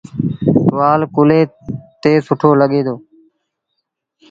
ٽوآل 0.67 0.99
ڪلهي 1.15 1.41
تي 2.01 2.11
سُٺو 2.27 2.49
لڳي 2.61 2.81
دو 2.85 2.95